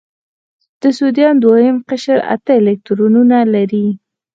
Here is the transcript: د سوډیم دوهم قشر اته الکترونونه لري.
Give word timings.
د 0.81 0.83
سوډیم 0.97 1.35
دوهم 1.43 1.75
قشر 1.89 2.17
اته 2.33 2.51
الکترونونه 2.59 3.37
لري. 3.53 3.87